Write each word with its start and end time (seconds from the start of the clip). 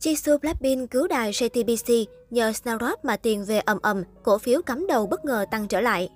Jisoo 0.00 0.38
Blackpink 0.38 0.90
cứu 0.90 1.08
đài 1.08 1.32
JTBC 1.32 2.04
nhờ 2.30 2.52
Snapdrop 2.52 3.04
mà 3.04 3.16
tiền 3.16 3.44
về 3.44 3.58
ầm 3.58 3.78
ầm, 3.82 4.02
cổ 4.22 4.38
phiếu 4.38 4.62
cắm 4.62 4.86
đầu 4.86 5.06
bất 5.06 5.24
ngờ 5.24 5.44
tăng 5.50 5.68
trở 5.68 5.80
lại. 5.80 6.08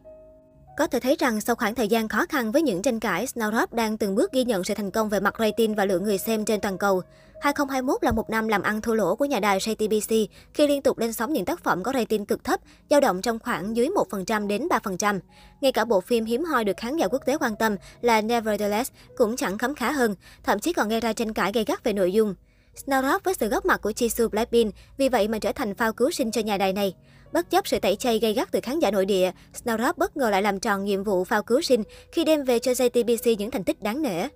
Có 0.79 0.87
thể 0.87 1.01
thấy 1.01 1.17
rằng 1.19 1.41
sau 1.41 1.57
khoảng 1.57 1.75
thời 1.75 1.89
gian 1.89 2.09
khó 2.09 2.27
khăn 2.29 2.53
với 2.53 2.63
những 2.63 2.83
tranh 2.83 3.01
cãi, 3.01 3.27
Snapdrop 3.27 3.73
đang 3.73 3.99
từng 3.99 4.15
bước 4.15 4.33
ghi 4.33 4.45
nhận 4.45 4.65
sự 4.65 4.75
thành 4.75 4.91
công 4.91 5.09
về 5.09 5.21
mặt 5.21 5.35
rating 5.39 5.75
và 5.75 5.85
lượng 5.85 6.05
người 6.05 6.19
xem 6.19 6.45
trên 6.45 6.61
toàn 6.61 6.79
cầu. 6.79 7.03
2021 7.41 8.05
là 8.05 8.13
một 8.13 8.31
năm 8.31 8.49
làm 8.49 8.63
ăn 8.63 8.81
thua 8.81 8.95
lỗ 8.95 9.17
của 9.17 9.25
nhà 9.25 9.41
đài 9.41 9.59
JTBC 9.59 10.27
khi 10.55 10.67
liên 10.67 10.83
tục 10.83 10.99
lên 10.99 11.13
sóng 11.13 11.33
những 11.33 11.45
tác 11.45 11.65
phẩm 11.65 11.83
có 11.83 11.93
rating 11.93 12.27
cực 12.27 12.45
thấp, 12.45 12.61
dao 12.91 13.01
động 13.01 13.23
trong 13.23 13.39
khoảng 13.39 13.77
dưới 13.77 13.89
1% 14.11 14.47
đến 14.47 14.69
3%. 14.69 15.21
Ngay 15.61 15.73
cả 15.73 15.85
bộ 15.85 16.01
phim 16.01 16.25
hiếm 16.25 16.45
hoi 16.45 16.65
được 16.65 16.77
khán 16.77 16.97
giả 16.97 17.09
quốc 17.09 17.23
tế 17.27 17.37
quan 17.41 17.57
tâm 17.57 17.77
là 18.01 18.21
Nevertheless 18.21 18.93
cũng 19.17 19.37
chẳng 19.37 19.59
khấm 19.59 19.75
khá 19.75 19.93
hơn, 19.93 20.15
thậm 20.43 20.61
chí 20.61 20.73
còn 20.73 20.89
gây 20.89 21.01
ra 21.01 21.13
tranh 21.13 21.33
cãi 21.33 21.53
gay 21.55 21.65
gắt 21.65 21.85
về 21.85 21.93
nội 21.93 22.13
dung. 22.13 22.35
Snowdrop 22.77 23.19
với 23.25 23.35
sự 23.35 23.49
góp 23.49 23.65
mặt 23.65 23.81
của 23.83 23.91
Jisoo 23.91 24.29
Blackpink 24.29 24.75
vì 24.99 25.09
vậy 25.09 25.29
mà 25.29 25.39
trở 25.39 25.53
thành 25.53 25.75
phao 25.75 25.93
cứu 25.93 26.11
sinh 26.11 26.31
cho 26.31 26.41
nhà 26.41 26.57
đài 26.57 26.73
này. 26.73 26.95
Bất 27.33 27.51
chấp 27.51 27.67
sự 27.67 27.79
tẩy 27.79 27.97
chay 27.97 28.19
gây 28.19 28.33
gắt 28.33 28.53
từ 28.53 28.61
khán 28.63 28.79
giả 28.79 28.91
nội 28.91 29.07
địa, 29.07 29.31
Snowdrop 29.65 29.93
bất 29.97 30.17
ngờ 30.17 30.31
lại 30.31 30.43
làm 30.43 30.61
tròn 30.61 30.85
nhiệm 30.85 31.05
vụ 31.05 31.25
phao 31.25 31.43
cứu 31.43 31.61
sinh 31.61 31.83
khi 32.13 32.25
đem 32.25 32.45
về 32.45 32.59
cho 32.59 32.73
JTBC 32.73 33.37
những 33.37 33.51
thành 33.51 33.65
tích 33.65 33.83
đáng 33.83 34.03
nể. 34.03 34.29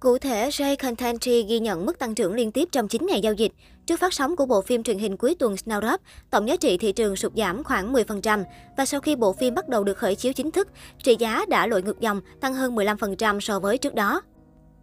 Cụ 0.00 0.18
thể, 0.18 0.48
J 0.48 0.76
Contentry 0.76 1.42
ghi 1.42 1.60
nhận 1.60 1.86
mức 1.86 1.98
tăng 1.98 2.14
trưởng 2.14 2.34
liên 2.34 2.52
tiếp 2.52 2.68
trong 2.72 2.88
9 2.88 3.06
ngày 3.06 3.20
giao 3.20 3.32
dịch. 3.32 3.52
Trước 3.86 4.00
phát 4.00 4.14
sóng 4.14 4.36
của 4.36 4.46
bộ 4.46 4.62
phim 4.62 4.82
truyền 4.82 4.98
hình 4.98 5.16
cuối 5.16 5.34
tuần 5.38 5.54
Snowdrop, 5.54 5.98
tổng 6.30 6.48
giá 6.48 6.56
trị 6.56 6.78
thị 6.78 6.92
trường 6.92 7.16
sụt 7.16 7.32
giảm 7.36 7.64
khoảng 7.64 7.92
10%. 7.92 8.44
Và 8.76 8.86
sau 8.86 9.00
khi 9.00 9.16
bộ 9.16 9.32
phim 9.32 9.54
bắt 9.54 9.68
đầu 9.68 9.84
được 9.84 9.98
khởi 9.98 10.14
chiếu 10.14 10.32
chính 10.32 10.50
thức, 10.50 10.68
trị 11.02 11.16
giá 11.18 11.44
đã 11.48 11.66
lội 11.66 11.82
ngược 11.82 12.00
dòng, 12.00 12.20
tăng 12.40 12.54
hơn 12.54 12.76
15% 12.76 13.40
so 13.40 13.60
với 13.60 13.78
trước 13.78 13.94
đó. 13.94 14.22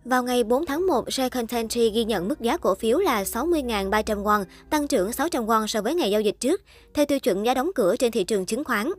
Vào 0.05 0.23
ngày 0.23 0.43
4 0.43 0.65
tháng 0.65 0.87
1, 0.87 1.13
Share 1.13 1.29
Contentry 1.29 1.89
ghi 1.89 2.03
nhận 2.03 2.27
mức 2.27 2.41
giá 2.41 2.57
cổ 2.57 2.75
phiếu 2.75 2.99
là 2.99 3.23
60.300 3.23 4.23
won, 4.23 4.45
tăng 4.69 4.87
trưởng 4.87 5.13
600 5.13 5.45
won 5.45 5.67
so 5.67 5.81
với 5.81 5.95
ngày 5.95 6.11
giao 6.11 6.21
dịch 6.21 6.39
trước, 6.39 6.61
theo 6.93 7.05
tiêu 7.05 7.19
chuẩn 7.19 7.45
giá 7.45 7.53
đóng 7.53 7.71
cửa 7.75 7.95
trên 7.95 8.11
thị 8.11 8.23
trường 8.23 8.45
chứng 8.45 8.63
khoán. 8.63 8.91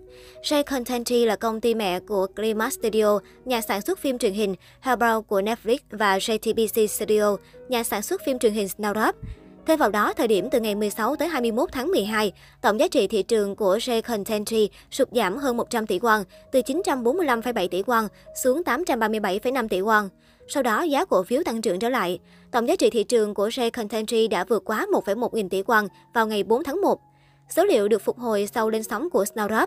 Share 0.43 0.63
Contentry 0.63 1.25
là 1.25 1.37
công 1.37 1.61
ty 1.61 1.75
mẹ 1.75 2.01
của 2.01 2.27
Climax 2.37 2.75
Studio, 2.79 3.19
nhà 3.45 3.61
sản 3.61 3.81
xuất 3.81 3.99
phim 3.99 4.19
truyền 4.19 4.33
hình, 4.33 4.55
Hellbound 4.81 5.27
của 5.27 5.41
Netflix 5.41 5.79
và 5.91 6.19
JTBC 6.19 6.87
Studio, 6.87 7.37
nhà 7.69 7.83
sản 7.83 8.03
xuất 8.03 8.21
phim 8.27 8.39
truyền 8.39 8.53
hình 8.53 8.67
Snowdrop. 8.67 9.13
Thêm 9.67 9.79
vào 9.79 9.91
đó, 9.91 10.13
thời 10.13 10.29
điểm 10.29 10.49
từ 10.51 10.61
ngày 10.61 10.75
16 10.75 11.17
tới 11.17 11.29
21 11.29 11.69
tháng 11.73 11.91
12, 11.91 12.33
tổng 12.61 12.81
giá 12.81 12.89
trị 12.89 13.07
thị 13.07 13.23
trường 13.23 13.57
của 13.57 13.77
J 13.77 14.03
Contentry 14.03 14.69
sụt 14.91 15.09
giảm 15.13 15.37
hơn 15.37 15.57
100 15.57 15.87
tỷ 15.87 15.99
won, 15.99 16.25
từ 16.53 16.61
945,7 16.61 17.69
tỷ 17.69 17.83
won 17.83 18.09
xuống 18.43 18.63
837,5 18.63 19.69
tỷ 19.69 19.81
won. 19.81 20.09
Sau 20.49 20.63
đó, 20.63 20.83
giá 20.83 21.05
cổ 21.05 21.23
phiếu 21.23 21.43
tăng 21.45 21.63
trưởng 21.63 21.79
trở 21.79 21.89
lại. 21.89 22.19
Tổng 22.51 22.69
giá 22.69 22.77
trị 22.77 22.91
thị 22.91 23.05
trường 23.05 23.35
của 23.35 23.49
J 23.49 23.71
Contentry 23.71 24.29
đã 24.29 24.45
vượt 24.45 24.65
quá 24.65 24.87
1,1 24.93 25.29
nghìn 25.33 25.49
tỷ 25.49 25.63
won 25.63 25.89
vào 26.15 26.27
ngày 26.27 26.43
4 26.43 26.65
tháng 26.65 26.81
1. 26.81 27.01
Số 27.51 27.65
liệu 27.65 27.89
được 27.89 28.03
phục 28.03 28.19
hồi 28.19 28.49
sau 28.55 28.71
lên 28.71 28.83
sóng 28.83 29.11
của 29.11 29.25
Snowdrop. 29.25 29.67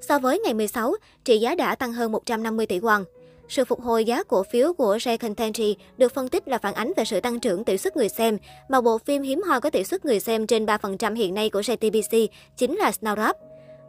So 0.00 0.18
với 0.18 0.38
ngày 0.38 0.54
16, 0.54 0.94
trị 1.24 1.38
giá 1.38 1.54
đã 1.54 1.74
tăng 1.74 1.92
hơn 1.92 2.12
150 2.12 2.66
tỷ 2.66 2.78
won. 2.80 3.04
Sự 3.52 3.64
phục 3.64 3.80
hồi 3.80 4.04
giá 4.04 4.22
cổ 4.22 4.42
phiếu 4.42 4.72
của 4.72 4.98
Ray 5.00 5.18
Contentry 5.18 5.76
được 5.96 6.14
phân 6.14 6.28
tích 6.28 6.48
là 6.48 6.58
phản 6.58 6.74
ánh 6.74 6.92
về 6.96 7.04
sự 7.04 7.20
tăng 7.20 7.40
trưởng 7.40 7.64
tỷ 7.64 7.78
suất 7.78 7.96
người 7.96 8.08
xem, 8.08 8.38
mà 8.68 8.80
bộ 8.80 8.98
phim 8.98 9.22
hiếm 9.22 9.42
hoi 9.42 9.60
có 9.60 9.70
tỷ 9.70 9.84
suất 9.84 10.04
người 10.04 10.20
xem 10.20 10.46
trên 10.46 10.66
3% 10.66 11.14
hiện 11.14 11.34
nay 11.34 11.50
của 11.50 11.60
JTBC 11.60 12.28
chính 12.56 12.76
là 12.76 12.90
Snowdrop. 12.90 13.34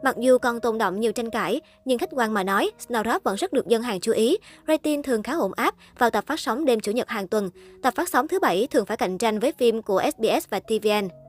Mặc 0.02 0.16
dù 0.18 0.38
còn 0.38 0.60
tồn 0.60 0.78
động 0.78 1.00
nhiều 1.00 1.12
tranh 1.12 1.30
cãi, 1.30 1.60
nhưng 1.84 1.98
khách 1.98 2.08
quan 2.12 2.34
mà 2.34 2.42
nói, 2.42 2.70
Snowdrop 2.88 3.20
vẫn 3.24 3.36
rất 3.36 3.52
được 3.52 3.66
dân 3.66 3.82
hàng 3.82 4.00
chú 4.00 4.12
ý. 4.12 4.38
Rating 4.68 5.02
thường 5.02 5.22
khá 5.22 5.32
ổn 5.32 5.52
áp 5.56 5.74
vào 5.98 6.10
tập 6.10 6.24
phát 6.26 6.40
sóng 6.40 6.64
đêm 6.64 6.80
Chủ 6.80 6.92
nhật 6.92 7.08
hàng 7.08 7.28
tuần. 7.28 7.50
Tập 7.82 7.94
phát 7.96 8.08
sóng 8.08 8.28
thứ 8.28 8.40
bảy 8.40 8.66
thường 8.70 8.86
phải 8.86 8.96
cạnh 8.96 9.18
tranh 9.18 9.38
với 9.38 9.52
phim 9.52 9.82
của 9.82 10.02
SBS 10.16 10.50
và 10.50 10.60
TVN. 10.60 11.23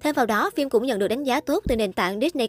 Thêm 0.00 0.14
vào 0.14 0.26
đó, 0.26 0.50
phim 0.56 0.70
cũng 0.70 0.86
nhận 0.86 0.98
được 0.98 1.08
đánh 1.08 1.24
giá 1.24 1.40
tốt 1.40 1.62
từ 1.68 1.76
nền 1.76 1.92
tảng 1.92 2.20
Disney+. 2.20 2.48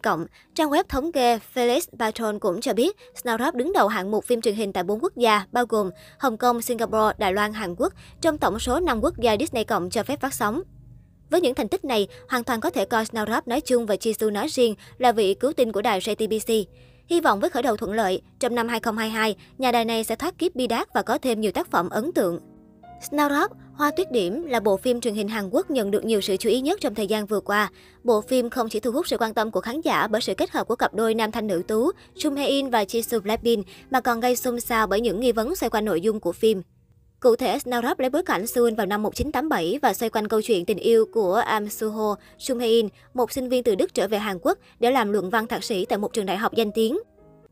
Trang 0.55 0.69
web 0.69 0.83
thống 0.89 1.11
kê 1.11 1.39
Felix 1.53 1.81
Barton 1.91 2.39
cũng 2.39 2.61
cho 2.61 2.73
biết, 2.73 2.97
Snowdrop 3.23 3.51
đứng 3.51 3.73
đầu 3.73 3.87
hạng 3.87 4.11
mục 4.11 4.25
phim 4.25 4.41
truyền 4.41 4.55
hình 4.55 4.73
tại 4.73 4.83
4 4.83 4.99
quốc 4.99 5.15
gia, 5.15 5.45
bao 5.51 5.65
gồm 5.65 5.89
Hồng 6.19 6.37
Kông, 6.37 6.61
Singapore, 6.61 7.15
Đài 7.17 7.33
Loan, 7.33 7.53
Hàn 7.53 7.75
Quốc, 7.75 7.93
trong 8.21 8.37
tổng 8.37 8.59
số 8.59 8.79
5 8.79 8.99
quốc 9.03 9.17
gia 9.17 9.37
Disney 9.39 9.63
cộng 9.63 9.89
cho 9.89 10.03
phép 10.03 10.21
phát 10.21 10.33
sóng. 10.33 10.61
Với 11.29 11.41
những 11.41 11.55
thành 11.55 11.67
tích 11.67 11.85
này, 11.85 12.07
hoàn 12.29 12.43
toàn 12.43 12.61
có 12.61 12.69
thể 12.69 12.85
coi 12.85 13.03
Snowdrop 13.03 13.41
nói 13.45 13.61
chung 13.61 13.85
và 13.85 13.95
Jisoo 13.95 14.31
nói 14.31 14.47
riêng 14.47 14.75
là 14.97 15.11
vị 15.11 15.33
cứu 15.33 15.53
tinh 15.53 15.71
của 15.71 15.81
đài 15.81 15.99
JTBC. 15.99 16.63
Hy 17.07 17.21
vọng 17.21 17.39
với 17.39 17.49
khởi 17.49 17.63
đầu 17.63 17.77
thuận 17.77 17.93
lợi, 17.93 18.21
trong 18.39 18.55
năm 18.55 18.67
2022, 18.67 19.35
nhà 19.57 19.71
đài 19.71 19.85
này 19.85 20.03
sẽ 20.03 20.15
thoát 20.15 20.37
kiếp 20.37 20.55
bi 20.55 20.67
đát 20.67 20.93
và 20.93 21.01
có 21.01 21.17
thêm 21.17 21.41
nhiều 21.41 21.51
tác 21.51 21.71
phẩm 21.71 21.89
ấn 21.89 22.11
tượng. 22.11 22.39
Snowdrop, 23.09 23.47
Hoa 23.77 23.91
Tuyết 23.91 24.11
Điểm 24.11 24.45
là 24.45 24.59
bộ 24.59 24.77
phim 24.77 25.01
truyền 25.01 25.13
hình 25.13 25.27
Hàn 25.27 25.49
Quốc 25.51 25.71
nhận 25.71 25.91
được 25.91 26.05
nhiều 26.05 26.21
sự 26.21 26.37
chú 26.37 26.49
ý 26.49 26.61
nhất 26.61 26.79
trong 26.81 26.95
thời 26.95 27.07
gian 27.07 27.25
vừa 27.25 27.39
qua. 27.39 27.71
Bộ 28.03 28.21
phim 28.21 28.49
không 28.49 28.69
chỉ 28.69 28.79
thu 28.79 28.91
hút 28.91 29.07
sự 29.07 29.17
quan 29.17 29.33
tâm 29.33 29.51
của 29.51 29.61
khán 29.61 29.81
giả 29.81 30.07
bởi 30.07 30.21
sự 30.21 30.33
kết 30.33 30.51
hợp 30.51 30.67
của 30.67 30.75
cặp 30.75 30.93
đôi 30.93 31.13
nam 31.13 31.31
thanh 31.31 31.47
nữ 31.47 31.63
tú 31.67 31.91
Chung 32.15 32.35
Hae 32.35 32.47
In 32.47 32.69
và 32.69 32.83
Jisoo 32.83 33.21
Blackpink, 33.21 33.65
mà 33.91 34.01
còn 34.01 34.19
gây 34.19 34.35
xôn 34.35 34.59
xao 34.59 34.87
bởi 34.87 35.01
những 35.01 35.19
nghi 35.19 35.31
vấn 35.31 35.55
xoay 35.55 35.69
quanh 35.69 35.85
nội 35.85 36.01
dung 36.01 36.19
của 36.19 36.31
phim. 36.31 36.61
Cụ 37.19 37.35
thể, 37.35 37.57
Snowdrop 37.57 37.95
lấy 37.97 38.09
bối 38.09 38.23
cảnh 38.23 38.47
Seoul 38.47 38.73
vào 38.73 38.85
năm 38.85 39.03
1987 39.03 39.79
và 39.81 39.93
xoay 39.93 40.09
quanh 40.09 40.27
câu 40.27 40.41
chuyện 40.41 40.65
tình 40.65 40.77
yêu 40.77 41.05
của 41.13 41.33
Am 41.33 41.69
Suho, 41.69 42.15
Chung 42.37 42.59
Hae 42.59 42.67
In, 42.67 42.87
một 43.13 43.31
sinh 43.31 43.49
viên 43.49 43.63
từ 43.63 43.75
Đức 43.75 43.93
trở 43.93 44.07
về 44.07 44.17
Hàn 44.17 44.37
Quốc 44.41 44.57
để 44.79 44.91
làm 44.91 45.11
luận 45.11 45.29
văn 45.29 45.47
thạc 45.47 45.63
sĩ 45.63 45.85
tại 45.85 45.97
một 45.97 46.13
trường 46.13 46.25
đại 46.25 46.37
học 46.37 46.53
danh 46.53 46.71
tiếng. 46.71 46.97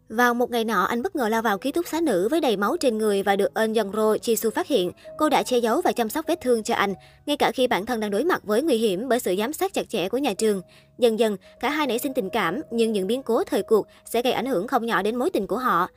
Vào 0.09 0.33
một 0.33 0.51
ngày 0.51 0.66
nọ, 0.66 0.83
anh 0.83 1.03
bất 1.03 1.16
ngờ 1.16 1.29
lao 1.29 1.41
vào 1.41 1.57
ký 1.57 1.71
túc 1.71 1.88
xá 1.88 2.01
nữ 2.01 2.27
với 2.31 2.41
đầy 2.41 2.57
máu 2.57 2.77
trên 2.79 2.97
người 2.97 3.23
và 3.23 3.35
được 3.35 3.53
Eun 3.53 3.73
Young-ro 3.73 4.17
Jisoo 4.17 4.51
phát 4.51 4.67
hiện. 4.67 4.91
Cô 5.17 5.29
đã 5.29 5.43
che 5.43 5.57
giấu 5.57 5.81
và 5.81 5.91
chăm 5.91 6.09
sóc 6.09 6.25
vết 6.27 6.41
thương 6.41 6.63
cho 6.63 6.75
anh, 6.75 6.93
ngay 7.25 7.38
cả 7.38 7.51
khi 7.51 7.67
bản 7.67 7.85
thân 7.85 7.99
đang 7.99 8.11
đối 8.11 8.23
mặt 8.23 8.44
với 8.44 8.61
nguy 8.61 8.77
hiểm 8.77 9.07
bởi 9.09 9.19
sự 9.19 9.35
giám 9.38 9.53
sát 9.53 9.73
chặt 9.73 9.89
chẽ 9.89 10.09
của 10.09 10.17
nhà 10.17 10.33
trường. 10.33 10.61
Dần 10.97 11.19
dần, 11.19 11.38
cả 11.59 11.69
hai 11.69 11.88
nảy 11.88 11.99
sinh 11.99 12.13
tình 12.13 12.29
cảm, 12.29 12.61
nhưng 12.71 12.91
những 12.91 13.07
biến 13.07 13.23
cố 13.23 13.44
thời 13.44 13.63
cuộc 13.63 13.88
sẽ 14.05 14.21
gây 14.21 14.33
ảnh 14.33 14.45
hưởng 14.45 14.67
không 14.67 14.85
nhỏ 14.85 15.01
đến 15.01 15.15
mối 15.15 15.29
tình 15.29 15.47
của 15.47 15.57
họ. 15.57 15.89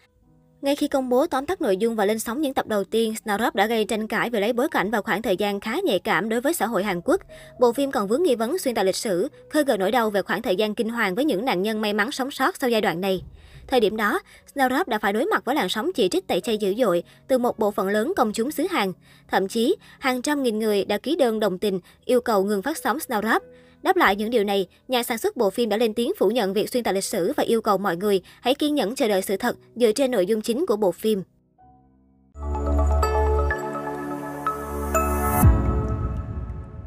Ngay 0.62 0.76
khi 0.76 0.88
công 0.88 1.08
bố 1.08 1.26
tóm 1.26 1.46
tắt 1.46 1.60
nội 1.60 1.76
dung 1.76 1.96
và 1.96 2.04
lên 2.04 2.18
sóng 2.18 2.40
những 2.40 2.54
tập 2.54 2.66
đầu 2.66 2.84
tiên, 2.84 3.14
Snowdrop 3.24 3.50
đã 3.54 3.66
gây 3.66 3.84
tranh 3.84 4.08
cãi 4.08 4.30
về 4.30 4.40
lấy 4.40 4.52
bối 4.52 4.68
cảnh 4.68 4.90
vào 4.90 5.02
khoảng 5.02 5.22
thời 5.22 5.36
gian 5.36 5.60
khá 5.60 5.76
nhạy 5.84 5.98
cảm 5.98 6.28
đối 6.28 6.40
với 6.40 6.54
xã 6.54 6.66
hội 6.66 6.84
Hàn 6.84 7.00
Quốc. 7.04 7.20
Bộ 7.60 7.72
phim 7.72 7.90
còn 7.90 8.08
vướng 8.08 8.22
nghi 8.22 8.34
vấn 8.34 8.58
xuyên 8.58 8.74
tạc 8.74 8.86
lịch 8.86 8.96
sử, 8.96 9.28
khơi 9.50 9.64
gợi 9.64 9.78
nỗi 9.78 9.90
đau 9.90 10.10
về 10.10 10.22
khoảng 10.22 10.42
thời 10.42 10.56
gian 10.56 10.74
kinh 10.74 10.90
hoàng 10.90 11.14
với 11.14 11.24
những 11.24 11.44
nạn 11.44 11.62
nhân 11.62 11.80
may 11.80 11.92
mắn 11.92 12.12
sống 12.12 12.30
sót 12.30 12.56
sau 12.60 12.70
giai 12.70 12.80
đoạn 12.80 13.00
này. 13.00 13.22
Thời 13.66 13.80
điểm 13.80 13.96
đó, 13.96 14.20
Snowdrop 14.54 14.84
đã 14.86 14.98
phải 14.98 15.12
đối 15.12 15.26
mặt 15.26 15.44
với 15.44 15.54
làn 15.54 15.68
sóng 15.68 15.90
chỉ 15.94 16.08
trích 16.08 16.26
tẩy 16.26 16.40
chay 16.40 16.58
dữ 16.58 16.74
dội 16.74 17.02
từ 17.28 17.38
một 17.38 17.58
bộ 17.58 17.70
phận 17.70 17.88
lớn 17.88 18.12
công 18.16 18.32
chúng 18.32 18.50
xứ 18.50 18.66
Hàn. 18.70 18.92
Thậm 19.28 19.48
chí, 19.48 19.76
hàng 19.98 20.22
trăm 20.22 20.42
nghìn 20.42 20.58
người 20.58 20.84
đã 20.84 20.98
ký 20.98 21.16
đơn 21.16 21.40
đồng 21.40 21.58
tình 21.58 21.80
yêu 22.04 22.20
cầu 22.20 22.44
ngừng 22.44 22.62
phát 22.62 22.78
sóng 22.78 22.98
Snowdrop. 22.98 23.40
Đáp 23.82 23.96
lại 23.96 24.16
những 24.16 24.30
điều 24.30 24.44
này, 24.44 24.66
nhà 24.88 25.02
sản 25.02 25.18
xuất 25.18 25.36
bộ 25.36 25.50
phim 25.50 25.68
đã 25.68 25.76
lên 25.76 25.94
tiếng 25.94 26.12
phủ 26.18 26.30
nhận 26.30 26.52
việc 26.52 26.70
xuyên 26.70 26.84
tạc 26.84 26.94
lịch 26.94 27.04
sử 27.04 27.32
và 27.36 27.42
yêu 27.44 27.62
cầu 27.62 27.78
mọi 27.78 27.96
người 27.96 28.20
hãy 28.40 28.54
kiên 28.54 28.74
nhẫn 28.74 28.94
chờ 28.94 29.08
đợi 29.08 29.22
sự 29.22 29.36
thật 29.36 29.56
dựa 29.76 29.92
trên 29.92 30.10
nội 30.10 30.26
dung 30.26 30.42
chính 30.42 30.66
của 30.66 30.76
bộ 30.76 30.92
phim. 30.92 31.22